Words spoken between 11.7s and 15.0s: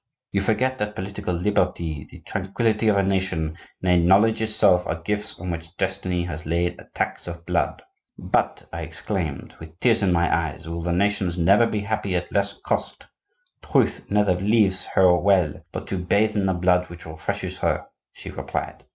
happy at less cost?' 'Truth never leaves